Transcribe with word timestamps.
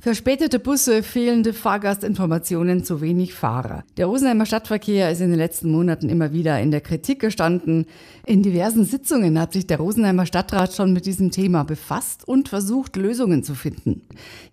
Verspätete 0.00 0.60
Busse, 0.60 1.02
fehlende 1.02 1.52
Fahrgastinformationen, 1.52 2.84
zu 2.84 3.00
wenig 3.00 3.34
Fahrer. 3.34 3.82
Der 3.96 4.06
Rosenheimer 4.06 4.46
Stadtverkehr 4.46 5.10
ist 5.10 5.20
in 5.20 5.30
den 5.30 5.38
letzten 5.40 5.72
Monaten 5.72 6.08
immer 6.08 6.32
wieder 6.32 6.60
in 6.60 6.70
der 6.70 6.80
Kritik 6.80 7.18
gestanden. 7.18 7.84
In 8.24 8.44
diversen 8.44 8.84
Sitzungen 8.84 9.40
hat 9.40 9.52
sich 9.52 9.66
der 9.66 9.78
Rosenheimer 9.78 10.24
Stadtrat 10.24 10.72
schon 10.72 10.92
mit 10.92 11.04
diesem 11.04 11.32
Thema 11.32 11.64
befasst 11.64 12.28
und 12.28 12.48
versucht, 12.48 12.94
Lösungen 12.94 13.42
zu 13.42 13.56
finden. 13.56 14.02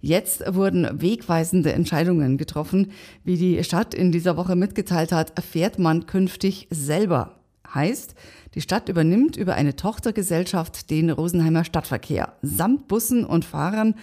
Jetzt 0.01 0.43
wurden 0.55 0.89
wegweisende 0.99 1.73
Entscheidungen 1.73 2.39
getroffen. 2.39 2.91
Wie 3.23 3.37
die 3.37 3.63
Stadt 3.63 3.93
in 3.93 4.11
dieser 4.11 4.37
Woche 4.37 4.55
mitgeteilt 4.55 5.11
hat, 5.11 5.37
erfährt 5.37 5.77
man 5.77 6.07
künftig 6.07 6.67
selber. 6.71 7.35
Heißt, 7.71 8.15
die 8.55 8.61
Stadt 8.61 8.89
übernimmt 8.89 9.35
über 9.35 9.53
eine 9.55 9.75
Tochtergesellschaft 9.75 10.89
den 10.89 11.09
Rosenheimer 11.09 11.65
Stadtverkehr 11.65 12.33
samt 12.41 12.87
Bussen 12.87 13.25
und 13.25 13.45
Fahrern 13.45 13.95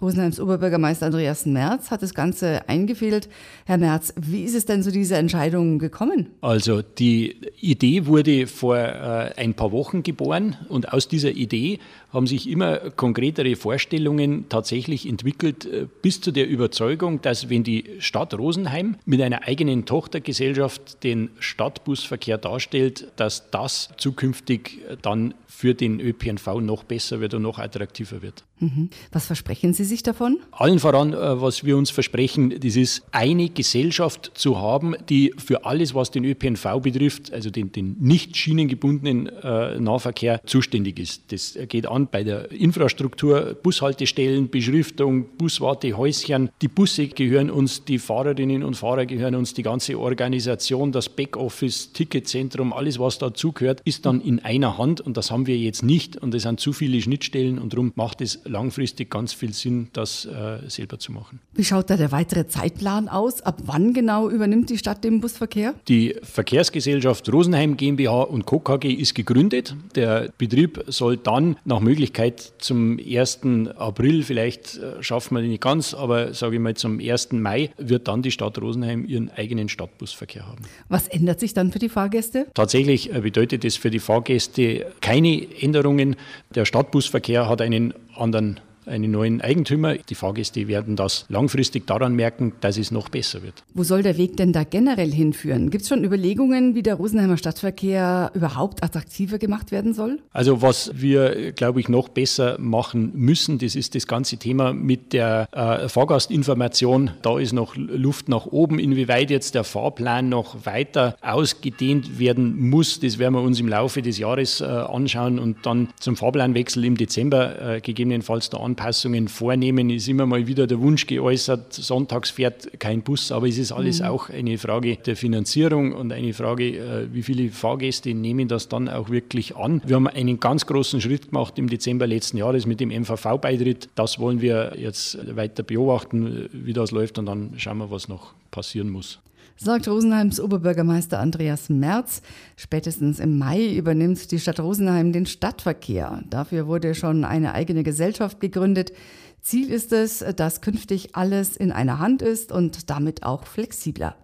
Rosenheims 0.00 0.40
Oberbürgermeister 0.40 1.06
Andreas 1.06 1.46
Merz 1.46 1.90
hat 1.90 2.02
das 2.02 2.14
Ganze 2.14 2.68
eingefehlt. 2.68 3.28
Herr 3.66 3.78
Merz, 3.78 4.14
wie 4.20 4.44
ist 4.44 4.54
es 4.54 4.64
denn 4.64 4.82
zu 4.82 4.92
dieser 4.92 5.18
Entscheidung 5.18 5.78
gekommen? 5.78 6.30
Also 6.40 6.82
die 6.82 7.36
Idee 7.60 8.06
wurde 8.06 8.46
vor 8.46 8.76
äh, 8.76 9.32
ein 9.36 9.54
paar 9.54 9.72
Wochen 9.72 10.02
geboren 10.02 10.56
und 10.68 10.92
aus 10.92 11.08
dieser 11.08 11.30
Idee 11.30 11.78
haben 12.12 12.26
sich 12.26 12.48
immer 12.48 12.78
konkretere 12.90 13.54
Vorstellungen 13.56 14.48
tatsächlich 14.48 15.08
entwickelt, 15.08 15.66
äh, 15.66 15.86
bis 16.02 16.20
zu 16.20 16.32
der 16.32 16.48
Überzeugung, 16.48 17.20
dass 17.22 17.50
wenn 17.50 17.64
die 17.64 17.84
Stadt 17.98 18.34
Rosenheim 18.34 18.96
mit 19.04 19.20
einer 19.20 19.46
eigenen 19.46 19.84
Tochtergesellschaft 19.84 21.04
den 21.04 21.30
Stadtbusverkehr 21.38 22.38
darstellt, 22.38 23.12
dass 23.16 23.50
das 23.50 23.90
zukünftig 23.96 24.78
dann 25.02 25.34
für 25.46 25.74
den 25.74 26.00
ÖPNV 26.00 26.60
noch 26.60 26.84
besser 26.84 27.20
wird 27.20 27.34
und 27.34 27.42
noch 27.42 27.58
attraktiver 27.58 28.22
wird. 28.22 28.44
Mhm. 28.60 28.88
Was 29.12 29.26
versprechen 29.26 29.74
Sie 29.74 29.84
sich 29.90 30.02
davon? 30.02 30.38
Allen 30.52 30.78
voran, 30.78 31.12
äh, 31.12 31.40
was 31.40 31.64
wir 31.64 31.76
uns 31.76 31.90
versprechen, 31.90 32.58
das 32.58 32.76
ist 32.76 33.02
eine 33.12 33.50
Gesellschaft 33.50 34.30
zu 34.34 34.58
haben, 34.58 34.94
die 35.10 35.34
für 35.36 35.66
alles, 35.66 35.94
was 35.94 36.10
den 36.10 36.24
ÖPNV 36.24 36.80
betrifft, 36.80 37.30
also 37.32 37.50
den, 37.50 37.70
den 37.72 37.96
nicht 38.00 38.36
schienengebundenen 38.36 39.26
äh, 39.26 39.78
Nahverkehr, 39.78 40.40
zuständig 40.46 40.98
ist. 40.98 41.32
Das 41.32 41.58
geht 41.68 41.86
an 41.86 42.08
bei 42.10 42.24
der 42.24 42.50
Infrastruktur, 42.50 43.56
Bushaltestellen, 43.62 44.48
Beschriftung, 44.48 45.26
Buswartehäuschen. 45.36 46.50
Die 46.62 46.68
Busse 46.68 47.08
gehören 47.08 47.50
uns, 47.50 47.84
die 47.84 47.98
Fahrerinnen 47.98 48.62
und 48.62 48.76
Fahrer 48.76 49.04
gehören 49.04 49.34
uns, 49.34 49.52
die 49.52 49.62
ganze 49.62 49.98
Organisation, 49.98 50.92
das 50.92 51.08
Backoffice, 51.08 51.92
Ticketzentrum, 51.92 52.72
alles, 52.72 52.98
was 52.98 53.18
dazugehört, 53.18 53.82
ist 53.84 54.06
dann 54.06 54.20
in 54.20 54.38
einer 54.40 54.78
Hand 54.78 55.00
und 55.00 55.16
das 55.16 55.30
haben 55.30 55.46
wir 55.46 55.58
jetzt 55.58 55.82
nicht 55.82 56.16
und 56.16 56.34
es 56.34 56.44
sind 56.44 56.60
zu 56.60 56.72
viele 56.72 57.00
Schnittstellen 57.00 57.58
und 57.58 57.72
darum 57.72 57.92
macht 57.96 58.20
es 58.20 58.40
langfristig 58.44 59.10
ganz 59.10 59.32
viel 59.32 59.52
Sinn, 59.52 59.79
das 59.92 60.24
äh, 60.26 60.58
selber 60.68 60.98
zu 60.98 61.12
machen. 61.12 61.40
Wie 61.54 61.64
schaut 61.64 61.90
da 61.90 61.96
der 61.96 62.12
weitere 62.12 62.46
Zeitplan 62.46 63.08
aus? 63.08 63.42
Ab 63.42 63.58
wann 63.64 63.92
genau 63.92 64.28
übernimmt 64.28 64.70
die 64.70 64.78
Stadt 64.78 65.04
den 65.04 65.20
Busverkehr? 65.20 65.74
Die 65.88 66.16
Verkehrsgesellschaft 66.22 67.30
Rosenheim 67.32 67.76
GmbH 67.76 68.22
und 68.22 68.46
Co. 68.46 68.60
KG 68.60 68.92
ist 68.92 69.14
gegründet. 69.14 69.74
Der 69.94 70.30
Betrieb 70.38 70.84
soll 70.88 71.16
dann 71.16 71.56
nach 71.64 71.80
Möglichkeit 71.80 72.52
zum 72.58 72.98
1. 72.98 73.40
April, 73.76 74.22
vielleicht 74.22 74.78
äh, 74.78 75.02
schaffen 75.02 75.36
wir 75.36 75.42
den 75.42 75.50
nicht 75.50 75.62
ganz, 75.62 75.94
aber 75.94 76.34
sage 76.34 76.56
ich 76.56 76.60
mal 76.60 76.74
zum 76.74 77.00
1. 77.00 77.32
Mai, 77.32 77.70
wird 77.78 78.08
dann 78.08 78.22
die 78.22 78.30
Stadt 78.30 78.60
Rosenheim 78.60 79.04
ihren 79.04 79.30
eigenen 79.30 79.68
Stadtbusverkehr 79.68 80.46
haben. 80.46 80.62
Was 80.88 81.08
ändert 81.08 81.40
sich 81.40 81.54
dann 81.54 81.72
für 81.72 81.78
die 81.78 81.88
Fahrgäste? 81.88 82.46
Tatsächlich 82.54 83.12
äh, 83.12 83.20
bedeutet 83.20 83.64
es 83.64 83.76
für 83.76 83.90
die 83.90 83.98
Fahrgäste 83.98 84.86
keine 85.00 85.46
Änderungen. 85.60 86.16
Der 86.54 86.64
Stadtbusverkehr 86.64 87.48
hat 87.48 87.60
einen 87.60 87.94
anderen 88.16 88.60
einen 88.90 89.10
neuen 89.10 89.40
Eigentümer. 89.40 89.94
Die 89.94 90.14
Fahrgäste 90.14 90.68
werden 90.68 90.96
das 90.96 91.24
langfristig 91.28 91.86
daran 91.86 92.14
merken, 92.14 92.52
dass 92.60 92.76
es 92.76 92.90
noch 92.90 93.08
besser 93.08 93.42
wird. 93.42 93.62
Wo 93.72 93.84
soll 93.84 94.02
der 94.02 94.18
Weg 94.18 94.36
denn 94.36 94.52
da 94.52 94.64
generell 94.64 95.12
hinführen? 95.12 95.70
Gibt 95.70 95.82
es 95.82 95.88
schon 95.88 96.04
Überlegungen, 96.04 96.74
wie 96.74 96.82
der 96.82 96.96
Rosenheimer 96.96 97.36
Stadtverkehr 97.36 98.30
überhaupt 98.34 98.82
attraktiver 98.82 99.38
gemacht 99.38 99.70
werden 99.70 99.94
soll? 99.94 100.18
Also 100.32 100.60
was 100.62 100.90
wir, 100.94 101.52
glaube 101.52 101.80
ich, 101.80 101.88
noch 101.88 102.08
besser 102.08 102.56
machen 102.58 103.12
müssen, 103.14 103.58
das 103.58 103.76
ist 103.76 103.94
das 103.94 104.06
ganze 104.06 104.36
Thema 104.36 104.72
mit 104.72 105.12
der 105.12 105.48
äh, 105.52 105.88
Fahrgastinformation. 105.88 107.12
Da 107.22 107.38
ist 107.38 107.52
noch 107.52 107.76
Luft 107.76 108.28
nach 108.28 108.46
oben. 108.46 108.78
Inwieweit 108.78 109.30
jetzt 109.30 109.54
der 109.54 109.64
Fahrplan 109.64 110.28
noch 110.28 110.66
weiter 110.66 111.16
ausgedehnt 111.22 112.18
werden 112.18 112.68
muss, 112.68 113.00
das 113.00 113.18
werden 113.18 113.34
wir 113.34 113.42
uns 113.42 113.60
im 113.60 113.68
Laufe 113.68 114.02
des 114.02 114.18
Jahres 114.18 114.60
äh, 114.60 114.64
anschauen 114.64 115.38
und 115.38 115.64
dann 115.64 115.88
zum 116.00 116.16
Fahrplanwechsel 116.16 116.84
im 116.84 116.96
Dezember 116.96 117.76
äh, 117.76 117.80
gegebenenfalls 117.80 118.50
da 118.50 118.58
anpassen 118.58 118.79
Anpassungen 118.80 119.28
vornehmen, 119.28 119.90
ist 119.90 120.08
immer 120.08 120.24
mal 120.24 120.46
wieder 120.46 120.66
der 120.66 120.80
Wunsch 120.80 121.06
geäußert, 121.06 121.72
sonntags 121.74 122.30
fährt 122.30 122.80
kein 122.80 123.02
Bus, 123.02 123.30
aber 123.30 123.46
es 123.46 123.58
ist 123.58 123.72
alles 123.72 124.00
mhm. 124.00 124.06
auch 124.06 124.30
eine 124.30 124.56
Frage 124.56 124.96
der 124.96 125.16
Finanzierung 125.16 125.92
und 125.92 126.12
eine 126.12 126.32
Frage, 126.32 126.78
äh, 126.78 127.12
wie 127.12 127.22
viele 127.22 127.50
Fahrgäste 127.50 128.14
nehmen 128.14 128.48
das 128.48 128.68
dann 128.68 128.88
auch 128.88 129.10
wirklich 129.10 129.54
an. 129.54 129.82
Wir 129.84 129.96
haben 129.96 130.06
einen 130.06 130.40
ganz 130.40 130.64
großen 130.64 131.00
Schritt 131.02 131.28
gemacht 131.28 131.58
im 131.58 131.68
Dezember 131.68 132.06
letzten 132.06 132.38
Jahres 132.38 132.64
mit 132.64 132.80
dem 132.80 132.88
MVV-Beitritt. 132.88 133.90
Das 133.94 134.18
wollen 134.18 134.40
wir 134.40 134.72
jetzt 134.78 135.18
weiter 135.36 135.62
beobachten, 135.62 136.48
wie 136.52 136.72
das 136.72 136.90
läuft 136.90 137.18
und 137.18 137.26
dann 137.26 137.52
schauen 137.58 137.78
wir, 137.78 137.90
was 137.90 138.08
noch 138.08 138.32
passieren 138.50 138.88
muss 138.88 139.20
sagt 139.56 139.88
Rosenheims 139.88 140.40
Oberbürgermeister 140.40 141.18
Andreas 141.18 141.68
Merz. 141.68 142.22
Spätestens 142.56 143.20
im 143.20 143.38
Mai 143.38 143.74
übernimmt 143.74 144.30
die 144.30 144.38
Stadt 144.38 144.60
Rosenheim 144.60 145.12
den 145.12 145.26
Stadtverkehr. 145.26 146.22
Dafür 146.28 146.66
wurde 146.66 146.94
schon 146.94 147.24
eine 147.24 147.54
eigene 147.54 147.82
Gesellschaft 147.82 148.40
gegründet. 148.40 148.92
Ziel 149.40 149.70
ist 149.70 149.92
es, 149.92 150.24
dass 150.36 150.60
künftig 150.60 151.16
alles 151.16 151.56
in 151.56 151.72
einer 151.72 151.98
Hand 151.98 152.22
ist 152.22 152.52
und 152.52 152.90
damit 152.90 153.22
auch 153.22 153.46
flexibler. 153.46 154.16